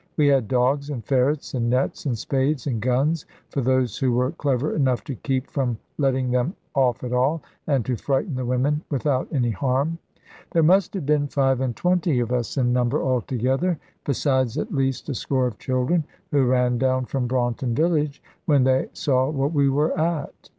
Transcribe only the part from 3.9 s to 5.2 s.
who were clever enough to